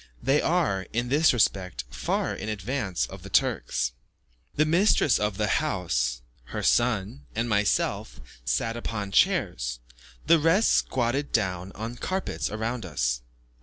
They 0.19 0.41
are, 0.41 0.87
in 0.93 1.09
this 1.09 1.31
respect, 1.31 1.83
far 1.91 2.33
in 2.33 2.49
advance 2.49 3.05
of 3.05 3.21
the 3.21 3.29
Turks. 3.29 3.91
The 4.55 4.65
mistress 4.65 5.19
of 5.19 5.37
the 5.37 5.45
house, 5.61 6.23
her 6.45 6.63
son, 6.63 7.27
and 7.35 7.47
myself, 7.47 8.19
sat 8.43 8.75
upon 8.75 9.11
chairs, 9.11 9.79
the 10.25 10.39
rest 10.39 10.71
squatted 10.71 11.31
down 11.31 11.71
on 11.75 11.97
carpets 11.97 12.49
round 12.49 12.83
us. 12.83 13.21